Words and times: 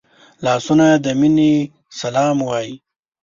لاسونه 0.45 0.87
د 1.03 1.05
مینې 1.19 1.53
سلام 1.99 2.37
وايي 2.47 2.75